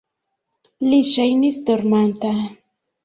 [0.87, 2.33] Li ŝajnis dormanta.